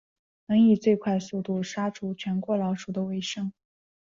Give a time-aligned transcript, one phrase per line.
[0.47, 3.53] 能以最快速度杀除全窝老鼠的为胜。